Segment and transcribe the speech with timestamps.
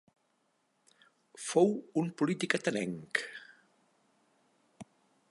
[1.49, 1.69] Fou
[2.03, 3.21] un polític atenenc.